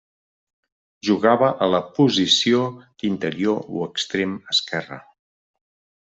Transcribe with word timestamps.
Jugava 1.09 1.49
a 1.65 1.67
la 1.73 1.81
posició 1.97 2.61
d'interior 3.03 3.61
o 3.81 3.87
extrem 3.93 4.33
esquerre. 4.55 4.99